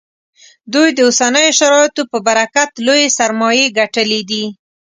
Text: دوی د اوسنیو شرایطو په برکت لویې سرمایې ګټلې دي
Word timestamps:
دوی 0.73 0.89
د 0.93 0.99
اوسنیو 1.07 1.55
شرایطو 1.59 2.01
په 2.11 2.17
برکت 2.27 2.69
لویې 2.85 3.07
سرمایې 3.17 3.65
ګټلې 3.79 4.21
دي 4.29 4.43